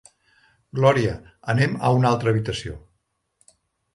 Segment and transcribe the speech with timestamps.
[0.79, 1.11] Gloria,
[1.53, 2.79] anem a una altra habitació.